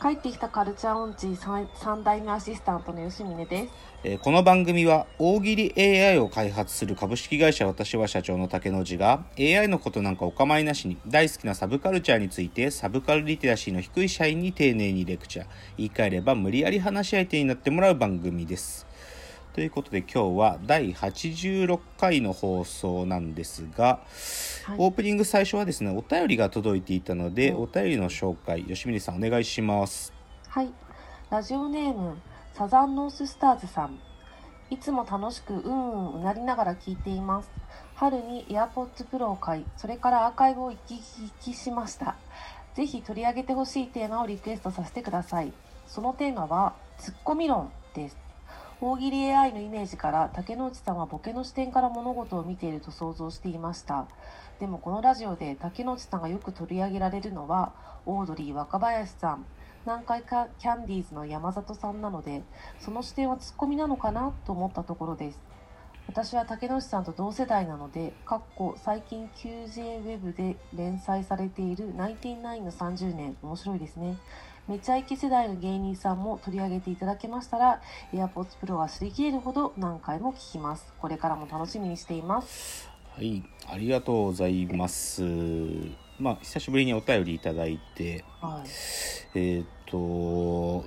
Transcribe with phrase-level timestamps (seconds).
[0.00, 3.72] 帰ってきたカルチャーオンチ3代目アシスタントの吉峰です。
[4.04, 15.46] えーこの番組は大喜利 AI を開発する株式会社私は社長の竹野内が AI のことなんかお構いなしに大好きなサブカルチャーについてサブカルリテラシーの低い社員に丁寧にレクチャー
[15.76, 18.87] 言い換えれば無理やり話し相手になってもらう番組です。
[19.54, 24.00] ということで今日は第86回の放送なんですが、
[24.64, 24.76] はい。
[24.78, 30.12] オープニング最初はですねお便りが届いていたので、うんお便りの紹介吉峰さんお願いします。
[30.48, 30.72] はい。
[31.30, 32.18] ラジオネーム
[32.54, 33.98] サザンノーススターズさん。
[34.70, 37.50] いつも楽しくうんうんうなりながら聞いています。
[37.94, 42.16] 春に AirPods Pro を買いそれからアーカイブを行き聞きしました。
[42.74, 45.52] ぜひ取り上げてほしいテーマをリクエストさせてください。
[45.88, 48.27] そのテーマはツッコミ論です
[48.80, 54.06] 大喜利 AI のイメージから竹之内さんはボケの視点から物事を見ていると想像していました。
[54.60, 57.72] でもこのラジオで竹之内さんがよく取り上げられるのは
[58.06, 59.46] オードリー若林さん。
[59.84, 62.42] 南海かキャンディーズの山里さんなので
[62.78, 65.40] その視点はツッコミなのかなと思ったところです。
[66.06, 74.16] 私は竹之内さんと同世代なのでかっこ最近 QJWEB で連載されている「ナインティナインの30年」面白いですね。
[74.68, 77.80] めちゃイケ世代の芸人さんも取り上げていただけましたら
[78.12, 85.24] AirPods Pro は擦り切れるほど何回も聞きますこれからも楽しみにしていますはい、ありがとうございます。
[86.20, 88.68] まあ、久しぶりにお便りいただいて、はい
[89.34, 90.86] えーっと、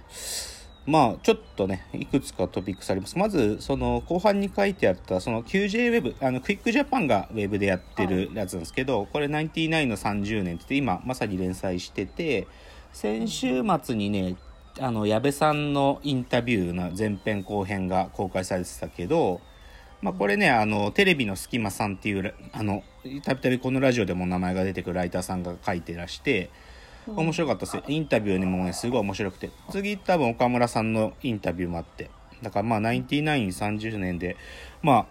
[0.85, 3.17] まあ、ちょっとね、いくつかトピックスあります。
[3.17, 12.47] まず、その、後半に書いてあった、その QJWeb、あの、クイックジャパンがウェブでやってるやつなんですけど、これ、99の30年って言って、今、まさに連載してて、
[12.93, 14.35] 先週末にね、
[14.79, 19.41] あの、矢部さんのインタビューの前編後編が公開されてたけど、
[20.01, 22.83] まあ、これね、あの、テレビの隙間さんっていう、あの、
[23.23, 26.49] たびたびこのラジオでも名前が出てくるライターさんが書いてらして、
[27.07, 27.83] 面白かったですよ。
[27.87, 29.51] インタビューにもね、すごい面白くて。
[29.69, 32.09] 次多分岡村さんのインタビューもあって。
[32.41, 34.37] だからまあ、9930年で、
[34.81, 35.05] まあ、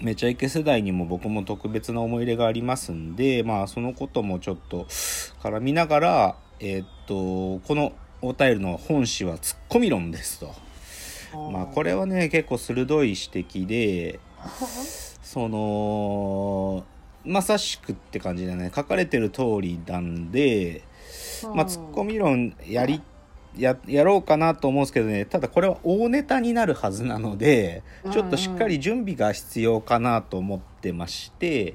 [0.00, 7.92] めちゃイケ世代にも僕も特別な思い入れがありますんで、まあ、そのこともちょっと絡みながら、えーっと、この
[8.22, 10.54] お便りの本誌はツッコミ論ですと。
[11.50, 14.20] まあこれはね結構鋭い指摘で
[15.22, 16.84] その
[17.24, 20.82] まさしくって感じでね書かれてる通りなんで、
[21.54, 23.02] まあツッコミ論やり
[23.56, 27.82] ややろうかなと思うんですけどねただこれは大ネタになるはずなので
[28.12, 31.74] ちょっとしっかり準備が必要かなと思ってまして。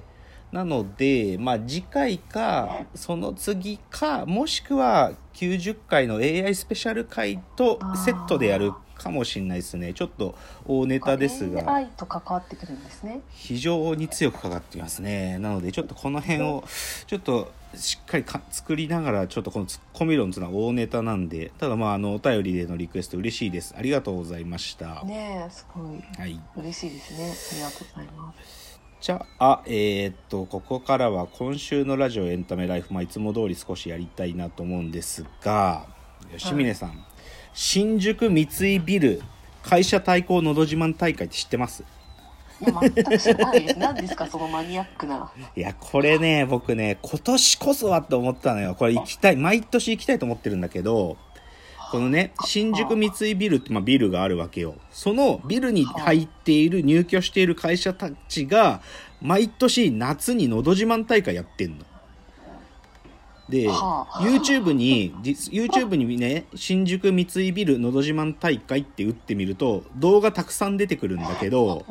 [0.52, 9.94] なので、まあ、次回か、その次か、もしくは90回の AI スペシャル回とセットでやるかもしれないですね。
[9.94, 15.38] ちょっか大ネタですが、AI と関わってくるんですね非常に強くかかっていますね。
[15.38, 16.64] なので、ちょっとこの辺を、
[17.06, 23.76] ちょっとしっかりか作りながら、ちょっとこのツッコミ論というのは大ネタなんで、ただまあ、あの、お便りでのリクエスト嬉しいです。
[23.78, 25.04] ありがとうございました。
[25.04, 26.40] ねえすごいはい。
[26.58, 35.86] 嬉しいですねありがとうございますじゃあ、えーっと、ここからは今週のラジオエンタメライフ、まあ、いつも通り少しやりたいなと思うんですが、
[36.38, 37.06] 吉峰さん、
[37.54, 39.22] 新宿三井ビル
[39.64, 41.86] 会社対抗のど自慢大会って知ってます？
[42.62, 43.80] いや全く知らないです。
[43.80, 45.32] 何ですかそのマニアックな。
[45.56, 48.76] いや、これね、僕ね、今年こそはと思ったのよ。
[48.76, 51.16] これ行きたい、毎年行きたいと思ってるんだけど、
[51.92, 54.76] このね、新宿三井ビルって、まあ、ビルがあるわけよ。
[54.92, 58.82] そのビルに入っている、入居している会社たちが、
[59.22, 61.86] 毎年夏にのど自慢大会やってんの。
[63.50, 71.86] で、はあ YouTube に、実 YouTube にね、新宿三井ビルのど自慢大会って打ってみると、動画たくさん出てくるんだけど、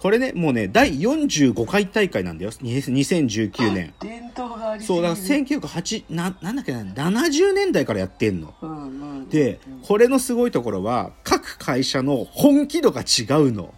[0.00, 2.50] これね、もうね、第45回大会なんだよ。
[2.50, 3.94] 2019年。
[4.34, 8.54] がありすそう、だから1908、な、なんだっけな、70年代からやってんの。
[8.60, 8.80] うんう
[9.22, 13.72] んで、これのすごいところは、各会社の本気度が違うの。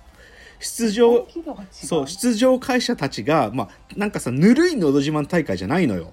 [0.58, 1.29] 出場
[1.70, 6.12] そう、出場会社たちが、まあ、なんかさ、ぬるいのど自慢大会じゃないのよ。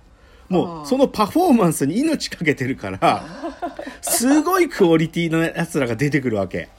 [0.49, 3.25] もう、うんそのパフォーマンスに命かけてるから、
[4.01, 6.69] すごいクオリティのやつらが出てくるわけ。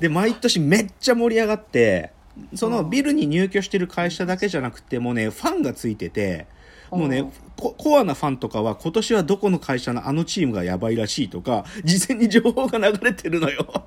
[0.00, 2.12] で、毎年めっちゃ盛り上がって、
[2.54, 6.46] そのビルに入居してる会社だけじゃなくて、もうね、ファンがついてて、
[6.90, 13.86] もうねうん、ココアなファンとかは今年はどこの会社のあのチームがやばいらしいとか、事前に情報が流れてるのよ。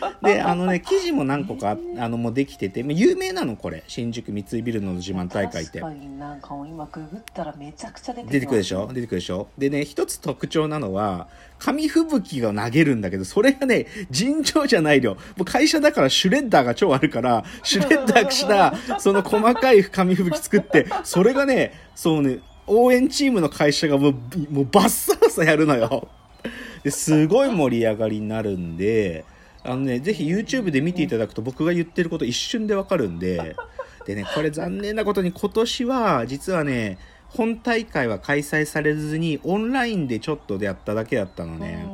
[0.22, 3.82] であのね記事も何個かあのもうできててまあ有名なのこれ。
[3.88, 5.80] 新宿三井ビルの自慢大会って。
[5.80, 8.88] 確かになんか今ググったらめちゃくちゃ出て出てくるでしょ？
[8.92, 9.48] 出てくるでしょ？
[9.58, 15.14] でね一つ特徴なのは紙吹雪が投げるんだけどそれがね尋常じゃない量。
[15.14, 24.14] もう会社だからシュレッダーが超あるからシュレッダーした その細かい紙吹雪作ってそれがねそうね応援チームの会社がもう
[24.50, 26.08] もうバッサバサやるのよ。
[26.84, 29.24] ですごい盛り上がりになるんで
[29.62, 33.56] あのねぜひ YouTube で見ていただくと僕が言ってること一瞬でわかるんで
[34.06, 36.98] でねこれ残念なことに今年は実はね
[37.28, 41.86] 本大会は開催されずにオンラインでちょっとでやっただけだったのね、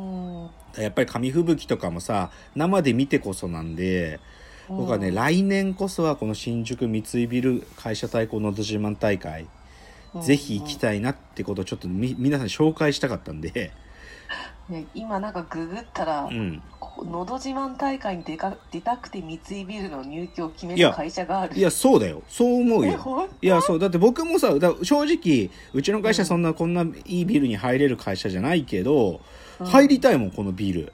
[0.82, 4.18] やっぱり紙吹雪とかもさ生で見てこそなんで
[4.68, 9.46] 僕はね、来年こそはこの新宿三井ビル会社対抗のど自慢大会、
[10.22, 13.72] ぜひ行きたいなってことをちょっとみ皆さんに紹介したかったんで、
[14.68, 21.56] ね、今なんかググったら、うん、このど自慢大会に出か出たくて三井ビルの入居を決める会社がある。
[21.56, 22.22] いやそうだよ。
[22.28, 23.28] そう思うよ。
[23.40, 23.78] いやそう。
[23.78, 29.20] だって僕もさだ正直うちの会社そんなこんないいビルに入れる会社じゃないけど、
[29.60, 29.66] うん。
[29.66, 30.92] 入りたいもんこのビル。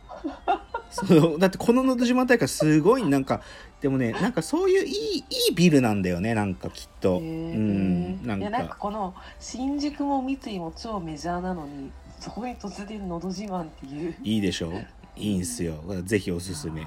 [0.91, 1.39] そう。
[1.39, 3.41] だってこの「のど自慢大会」すごいなんか
[3.81, 8.27] でもねなんかそういういいいいビルなんだよねなんかきっと、うん。
[8.27, 11.91] なんいやなんかかこの新宿も三井も超メジャーなのに
[12.23, 14.15] そこに突然のど自慢っていう。
[14.23, 14.73] いいでしょ？
[15.17, 15.75] いいんすよ。
[16.05, 16.87] ぜひおすすめ。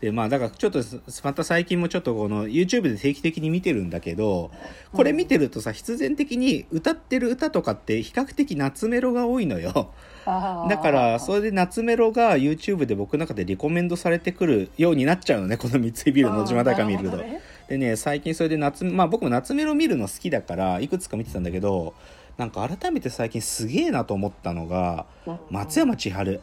[0.00, 0.80] でまあだからちょっと
[1.22, 4.50] また最近もちょっとこの YouTube で定期的に見てるんだけど
[4.94, 9.92] これ見てるとさ必然的に歌ってる歌とかって比較的夏メロが多いのよ。
[10.24, 17.22] だからそれで夏メロが YouTube で僕の中でリコメンドされてくるようになっちゃうのねこの三井ビルの島大会見ると。
[17.68, 21.92] でね最近それで夏まあ僕も夏メロ見るの好きだからいくつか見てたんだけど
[22.36, 25.06] なんか改めて最近すげえなと思ったのが
[25.50, 26.40] 松山千春。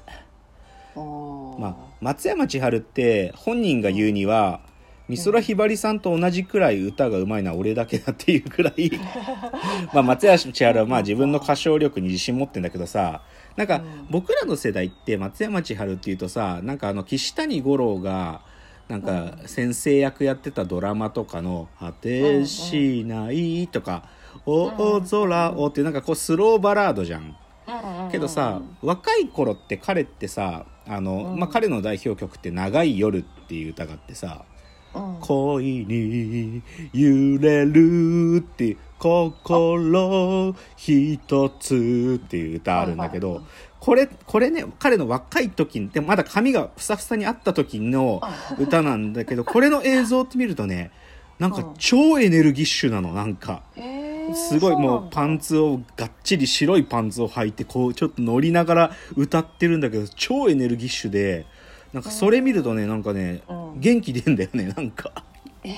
[1.59, 4.61] まあ、松山千春って本人が言うには
[5.09, 8.91] 美空ひばりさんと同じくらい歌がうまいのは俺だけだっていうくらい
[9.93, 13.21] まあ松山千春はまあ自分の歌唱力に自信持ってんだけどさ
[13.55, 14.07] なんかうん。
[14.09, 18.41] 僕らの世代って松山千春っていうとさなんかあの岸谷五郎が
[18.89, 24.03] なんか先生役やってたドラマとかの「果てしない」とか
[24.45, 27.35] 「大空を」っていうなんかこうスローバラードじゃん。
[28.11, 31.39] けどさ若い頃って彼ってさあの、うん。
[31.39, 34.45] まあ、彼の代表曲って「長い夜」っていう歌があってさ
[34.95, 36.61] うん「恋に
[36.93, 43.41] 揺れる」って「心一つ」っていう歌あるんだけど
[43.79, 48.21] これこれね彼の若い時でまだ髪がふさふさにあった時の
[48.57, 50.91] 歌なんだけどこれの映像って見るとね
[51.37, 53.61] なんか超エネルギッシュなのなんか。
[53.75, 53.96] へー
[54.33, 61.45] すごいもうパンツをがっちり白いパンツを履いてこうちょっと乗りながら歌ってるんだけど超エネルギッシュで
[61.93, 63.79] なんかそれ見るとねなんかねうん。
[63.79, 65.11] 元気出んだよねなんか。
[65.63, 65.69] え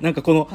[0.00, 0.02] ー？
[0.02, 0.48] なんかこの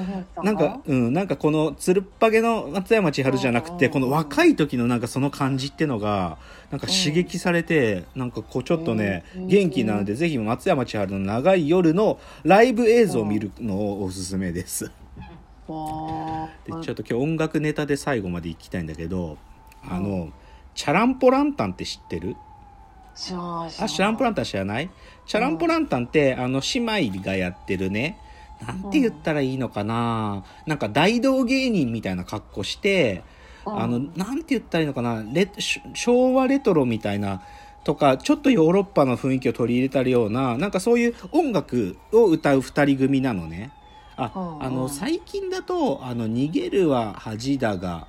[0.43, 6.37] なんかうんなんかこのつるっぱげの松山千春じゃなくてうんこの若い時のなんかその感じってのが
[6.71, 9.47] なんか刺激されてなんかこうちょっとねうん。
[9.47, 14.91] 元気なのでぜひ松山千春の長い夜のライブ映像を見るのをおすすめです。
[15.67, 15.73] で
[16.83, 19.37] ちょっと今日音楽ネタで最後まで行きたいんだけど
[19.83, 20.31] あの
[20.75, 22.35] チャランポランタンって知ってる？
[23.15, 24.89] 知らないあチャランポランンタン知らない？
[25.25, 28.19] チャランポランタンってあの姉妹がやってるね。
[28.65, 30.43] なんて言ったらいいのかな？
[30.65, 33.23] なんか大道芸人みたいな格好して
[33.65, 35.23] あのなんて言ったらいいのかな？
[35.23, 37.41] レし昭和レトロみたいな
[37.83, 43.71] とかちょっとヨーロッパの雰囲気を取り入れたようななんかそういう音楽を歌う二人組なのね
[44.17, 48.07] ああの最近だと「あの逃げるは恥だが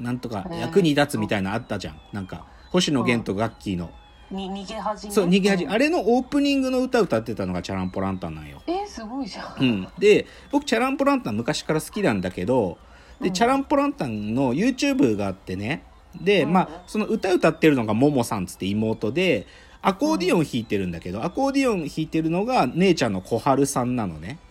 [0.00, 2.00] なんとか役に立つ」みたいなのあったじゃん。
[2.12, 3.90] なんか星野源とガッキーの。
[4.30, 5.12] に逃げ恥ね。
[5.12, 5.64] そう逃げ恥。
[5.64, 5.70] うん。
[5.70, 8.62] あれのオープニングの歌歌ってたのがチャランポランタンなんよ。
[8.66, 9.56] えーすごいじゃん。
[9.60, 12.78] うん、で僕チャランポランタン昔から好きなんだけど
[13.20, 13.34] で、うん。
[13.34, 15.82] チャランポランタンの YouTube があってね。
[16.20, 16.52] で、うん。
[16.52, 19.46] まあその歌歌ってるのがももさんつって妹で
[19.80, 24.38] アコーディオン弾いてるんだけど、アコーディオン弾いてるのが姉ちゃんの小春さんなのね。
[24.42, 24.47] うん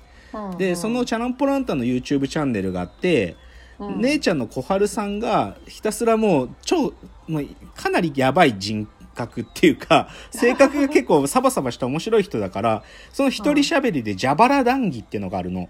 [0.58, 3.36] でそのチャランポランタンの YouTube チャンネルがあって、
[3.80, 4.02] うん。
[4.02, 6.94] 姉ちゃんの小春さんがひたすらもう超
[7.28, 15.70] もうかなりやばい人格っていうか 性格が結構サバサバした面白い人だからその一人喋りで蛇腹談義っていうのがあるの。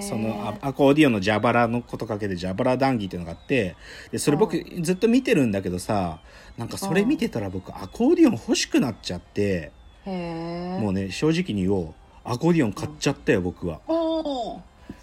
[0.00, 3.76] そのアアコーディオンの蛇腹のことかけて蛇腹談義っていうのがあって
[4.10, 6.20] でそれ僕うずっと見てるんだけどさ
[6.56, 9.70] なんかそれ見てたら僕アコーディオン欲しくなっちゃって
[10.06, 11.94] もうね正直に言おう
[12.24, 13.80] アコーディオン買っちゃったよ僕は。
[13.86, 14.62] おお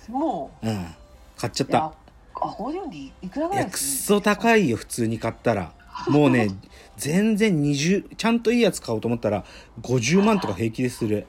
[0.09, 0.87] もうん。
[1.37, 1.85] 買っちゃった。
[1.85, 1.91] ア
[2.33, 5.73] コーディオンでいくらぐいやくっそ高いよ普通に買ったら。
[6.07, 6.49] もうね
[6.97, 9.43] 全然20ちゃんといいやつ買おうと思ったら
[9.81, 11.27] 50万とか平気でする。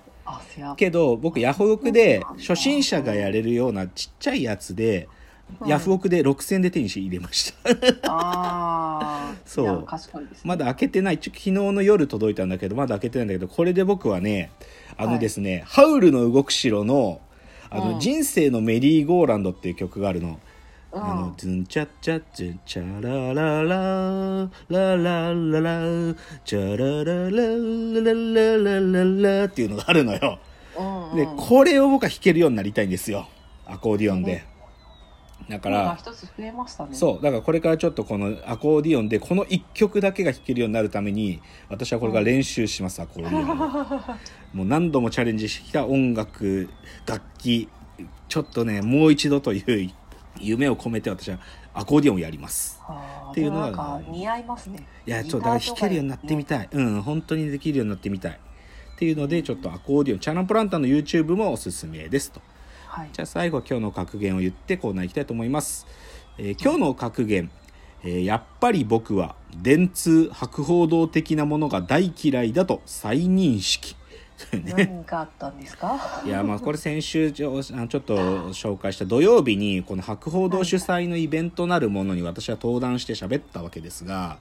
[0.77, 5.20] けど僕ヤフオクで初心者がやれるようなちっちゃいやつで、うん
[5.67, 7.71] ヤフオクで6000で手に入れました
[8.11, 14.51] ああ そう賢いですねまだ開けてないちょ昨日の夜届いたんだけどまだ開けてないんだけどこれで僕はね
[14.97, 17.21] あのですね、ハウルの動く城の
[17.71, 20.39] あの、うん人生のメリーゴーランドっていう曲があるの。
[20.93, 26.15] うんあの、ズンチャッチャッチャチャラララララララ
[26.45, 27.41] チャラララ
[28.01, 28.13] ラ
[28.59, 30.39] ララララっていうのがあるのよ。
[30.77, 33.29] うんうんで、これを僕は弾けるようになりたいんですよ。
[33.67, 34.45] アコーディオンで。
[35.51, 43.57] だか今ら、一つ増えましたねそう、だからこれからちょっとこのアコーディオンでこの1曲だけが弾けるようになるために、私はこれから練習します、アコーディオンを。
[44.55, 46.71] もう何度もチャレンジしてきた音楽、
[47.07, 47.69] 楽器、
[48.29, 49.91] ちょっとね、もう一度という
[50.39, 51.39] 夢を込めて私は
[51.75, 52.81] アコーディオンをやります。
[53.31, 56.69] っていうのがでもなんか似合いますねいや、ちょっとだから弾けるようになってみたい。
[56.71, 58.33] うん、本当にできるようになってみたい。
[58.33, 62.43] っていうので、ちょっとアコーディオン、チャランプランタンの YouTube もおすすめですと。
[62.93, 65.87] はいじゃあ最後は今日の格言を言ってコーナー行きたいと思います。
[66.39, 67.49] えー今日の格言、
[68.03, 73.95] えーやっぱり僕は電通博報堂的なものが大嫌いだと再認識。
[74.57, 76.23] ね何があったんですか？
[76.27, 78.17] いやまあこれ先週ちょちょっと
[78.53, 84.39] 紹介した土曜日にこの博報堂主催のイベントなるものに私は登壇して喋ったわけですが、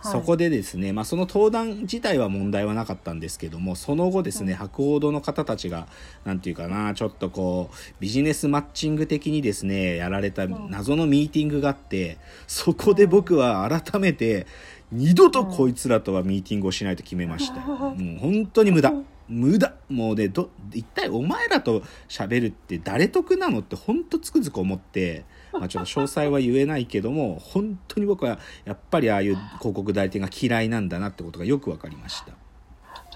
[0.00, 0.12] はい。
[0.12, 5.88] そこでですね、まあ、その登壇自体は問題はなかったんですけどもその後ですね、博報堂の方たちが
[6.24, 14.46] なんていうかなちょっとこうビジネスマッチング的にですねやられた謎のミーティングがあってそこで僕は改めて
[14.92, 17.56] 二度とこいつらとはミーティングをしないと決めました。
[17.56, 17.66] よ。
[17.66, 18.92] もう本当に無駄。
[19.28, 19.74] 無駄。
[19.88, 25.24] もうねど一体お前らと喋るって誰得なのって本当つくづく思って、
[25.58, 32.32] まあ、ちょっと詳細は言えないけども本当に僕はやっぱりああいう広告代理店が嫌いなんだなってことがよく分かりました。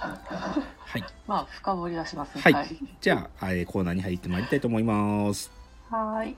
[0.01, 2.79] はい、まあ深掘りはしますねはい。
[3.01, 5.51] じゃああえーコーナーに入ってまいりたいと思います。
[5.91, 6.37] はい